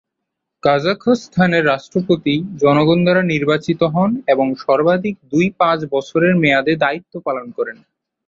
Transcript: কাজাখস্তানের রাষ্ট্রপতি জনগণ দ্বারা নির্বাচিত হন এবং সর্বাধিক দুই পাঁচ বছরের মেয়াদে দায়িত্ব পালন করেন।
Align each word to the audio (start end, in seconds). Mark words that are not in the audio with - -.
কাজাখস্তানের 0.63 1.63
রাষ্ট্রপতি 1.65 2.33
জনগণ 2.57 2.99
দ্বারা 3.03 3.23
নির্বাচিত 3.33 3.81
হন 3.93 4.11
এবং 4.27 4.47
সর্বাধিক 4.59 5.15
দুই 5.31 5.47
পাঁচ 5.59 5.79
বছরের 5.91 6.33
মেয়াদে 6.35 6.73
দায়িত্ব 6.83 7.13
পালন 7.25 7.45
করেন। 7.51 7.77